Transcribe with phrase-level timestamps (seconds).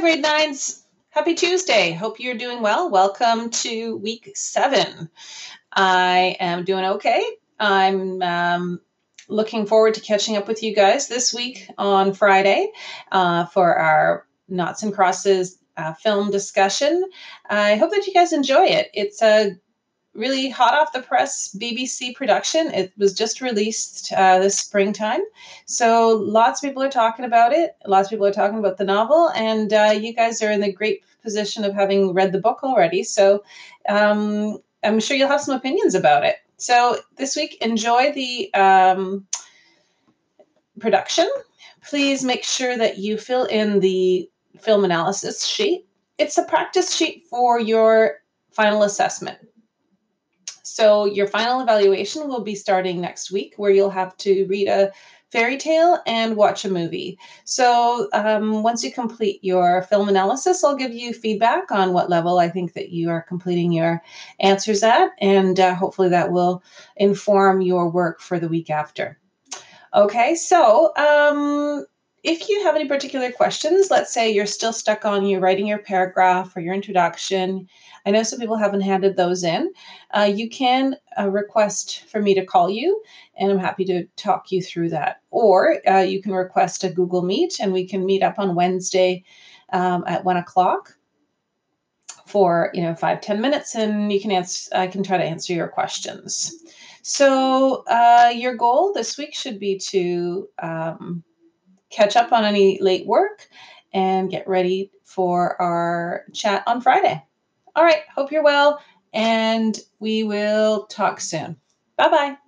[0.00, 0.84] Grade nines.
[1.10, 1.92] Happy Tuesday.
[1.92, 2.88] Hope you're doing well.
[2.88, 5.10] Welcome to week seven.
[5.72, 7.24] I am doing okay.
[7.58, 8.80] I'm um,
[9.28, 12.70] looking forward to catching up with you guys this week on Friday
[13.10, 17.04] uh, for our Noughts and Crosses uh, film discussion.
[17.50, 18.90] I hope that you guys enjoy it.
[18.94, 19.56] It's a
[20.18, 22.72] really hot off the press BBC production.
[22.72, 25.20] It was just released uh, this springtime.
[25.66, 27.76] So lots of people are talking about it.
[27.86, 29.30] Lots of people are talking about the novel.
[29.30, 33.02] And uh, you guys are in the great position of having read the book already.
[33.04, 33.44] So
[33.88, 36.36] um, I'm sure you'll have some opinions about it.
[36.56, 39.26] So this week, enjoy the um,
[40.80, 41.28] production.
[41.88, 44.28] Please make sure that you fill in the
[44.60, 45.86] film analysis sheet.
[46.18, 48.16] It's a practice sheet for your
[48.50, 49.38] final assessment.
[50.74, 54.92] So your final evaluation will be starting next week, where you'll have to read a
[55.30, 57.18] fairy tale and watch a movie.
[57.44, 62.38] So um, once you complete your film analysis, I'll give you feedback on what level
[62.38, 64.02] I think that you are completing your
[64.40, 66.62] answers at, and uh, hopefully that will
[66.96, 69.18] inform your work for the week after.
[69.94, 71.84] Okay, so um,
[72.22, 75.78] if you have any particular questions, let's say you're still stuck on you writing your
[75.78, 77.68] paragraph or your introduction,
[78.04, 79.72] I know some people haven't handed those in.
[80.10, 83.02] Uh, you can uh, request for me to call you,
[83.36, 85.20] and I'm happy to talk you through that.
[85.30, 89.24] Or uh, you can request a Google Meet, and we can meet up on Wednesday
[89.72, 90.94] um, at one o'clock
[92.26, 94.70] for you know five ten minutes, and you can answer.
[94.74, 96.52] I can try to answer your questions.
[97.02, 101.22] So uh, your goal this week should be to um,
[101.90, 103.48] catch up on any late work
[103.92, 107.22] and get ready for our chat on Friday.
[107.74, 108.02] All right.
[108.14, 108.80] Hope you're well,
[109.12, 111.56] and we will talk soon.
[111.96, 112.47] Bye bye.